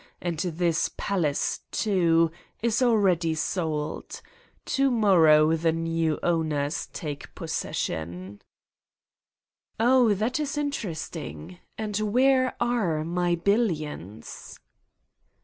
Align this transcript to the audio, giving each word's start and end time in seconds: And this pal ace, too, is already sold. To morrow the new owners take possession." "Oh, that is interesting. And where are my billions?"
And 0.19 0.39
this 0.39 0.89
pal 0.97 1.27
ace, 1.27 1.59
too, 1.69 2.31
is 2.63 2.81
already 2.81 3.35
sold. 3.35 4.19
To 4.65 4.89
morrow 4.89 5.55
the 5.55 5.71
new 5.71 6.17
owners 6.23 6.87
take 6.87 7.35
possession." 7.35 8.41
"Oh, 9.79 10.15
that 10.15 10.39
is 10.39 10.57
interesting. 10.57 11.59
And 11.77 11.97
where 11.99 12.55
are 12.59 13.03
my 13.05 13.35
billions?" 13.35 14.59